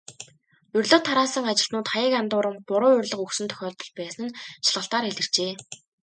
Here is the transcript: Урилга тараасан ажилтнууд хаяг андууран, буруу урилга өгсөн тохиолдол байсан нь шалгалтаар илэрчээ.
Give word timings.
Урилга 0.75 0.97
тараасан 1.05 1.45
ажилтнууд 1.51 1.87
хаяг 1.93 2.13
андууран, 2.21 2.57
буруу 2.67 2.93
урилга 2.99 3.23
өгсөн 3.25 3.47
тохиолдол 3.49 3.91
байсан 3.99 4.23
нь 4.27 4.35
шалгалтаар 4.67 5.05
илэрчээ. 5.11 5.51